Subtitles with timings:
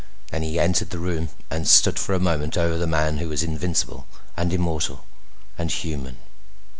[0.31, 3.43] Then he entered the room and stood for a moment over the man who was
[3.43, 5.05] invincible and immortal
[5.59, 6.17] and human.